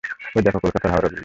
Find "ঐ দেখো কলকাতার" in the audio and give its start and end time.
0.35-0.91